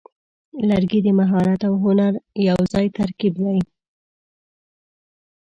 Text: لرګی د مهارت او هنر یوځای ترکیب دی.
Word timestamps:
لرګی 0.69 0.99
د 1.03 1.07
مهارت 1.19 1.61
او 1.67 1.73
هنر 1.83 2.13
یوځای 2.49 2.87
ترکیب 2.97 3.33
دی. 3.45 3.59